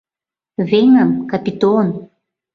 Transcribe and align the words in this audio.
—Веҥым, 0.69 1.11
Капитон! 1.31 1.87